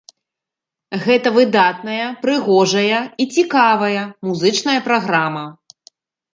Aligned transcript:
Гэта 1.03 1.27
выдатная, 1.35 2.07
прыгожая 2.25 3.03
і 3.05 3.23
цікавая 3.37 4.03
музычная 4.31 4.79
праграма. 4.91 5.45